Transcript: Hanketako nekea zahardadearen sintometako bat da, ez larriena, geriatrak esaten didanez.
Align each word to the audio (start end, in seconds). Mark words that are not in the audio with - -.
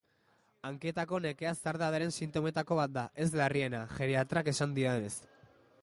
Hanketako 0.69 1.19
nekea 1.25 1.51
zahardadearen 1.59 2.15
sintometako 2.15 2.79
bat 2.81 2.97
da, 2.97 3.05
ez 3.25 3.29
larriena, 3.43 3.83
geriatrak 4.01 4.51
esaten 4.55 4.79
didanez. 4.81 5.15